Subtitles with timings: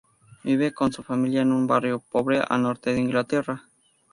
[0.43, 3.65] Vive con su familia en un barrio pobre al norte de Inglaterra.